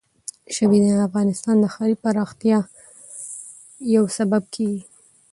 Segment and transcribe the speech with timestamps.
[0.55, 2.59] ژبې د افغانستان د ښاري پراختیا
[3.95, 4.81] یو سبب کېږي.